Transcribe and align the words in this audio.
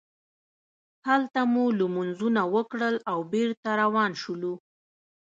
هلته 1.07 1.39
مو 1.53 1.63
لمونځونه 1.79 2.41
وکړل 2.55 2.95
او 3.11 3.19
بېرته 3.33 3.69
روان 3.81 4.11
شولو. 4.21 4.53